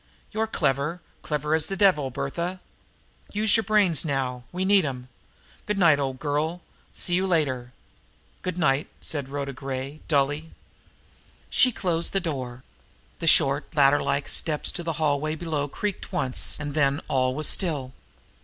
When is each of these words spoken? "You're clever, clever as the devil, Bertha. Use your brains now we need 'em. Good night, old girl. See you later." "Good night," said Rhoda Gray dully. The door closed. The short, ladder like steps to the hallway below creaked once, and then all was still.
"You're 0.31 0.47
clever, 0.47 0.99
clever 1.21 1.53
as 1.53 1.67
the 1.67 1.75
devil, 1.75 2.09
Bertha. 2.09 2.59
Use 3.31 3.55
your 3.55 3.63
brains 3.63 4.03
now 4.03 4.41
we 4.51 4.65
need 4.65 4.83
'em. 4.83 5.09
Good 5.67 5.77
night, 5.77 5.99
old 5.99 6.17
girl. 6.19 6.61
See 6.91 7.13
you 7.13 7.27
later." 7.27 7.71
"Good 8.41 8.57
night," 8.57 8.89
said 8.99 9.29
Rhoda 9.29 9.53
Gray 9.53 9.99
dully. 10.07 10.53
The 11.51 11.69
door 11.73 11.79
closed. 11.79 12.13
The 12.13 13.27
short, 13.27 13.75
ladder 13.75 14.01
like 14.01 14.27
steps 14.27 14.71
to 14.71 14.81
the 14.81 14.93
hallway 14.97 15.35
below 15.35 15.67
creaked 15.67 16.11
once, 16.11 16.57
and 16.59 16.73
then 16.73 17.01
all 17.07 17.35
was 17.35 17.47
still. 17.47 17.93